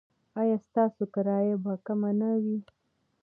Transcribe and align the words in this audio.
ایا 0.39 0.57
ستاسو 0.67 1.03
کرایه 1.13 1.55
به 1.63 1.73
کمه 1.85 2.11
نه 2.19 2.29
وي؟ 2.43 2.57